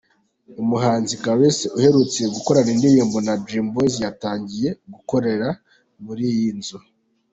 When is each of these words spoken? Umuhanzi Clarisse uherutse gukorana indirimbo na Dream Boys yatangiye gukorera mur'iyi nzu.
Umuhanzi 0.61 1.13
Clarisse 1.21 1.65
uherutse 1.77 2.21
gukorana 2.35 2.69
indirimbo 2.75 3.17
na 3.25 3.33
Dream 3.45 3.67
Boys 3.73 3.95
yatangiye 4.05 4.69
gukorera 4.93 5.47
mur'iyi 6.03 6.49
nzu. 6.59 6.77